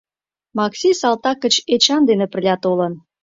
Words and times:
Макси 0.57 0.89
салтак 1.01 1.37
гыч 1.43 1.55
Эчан 1.73 2.01
дене 2.09 2.25
пырля 2.33 2.55
толын. 2.63 2.93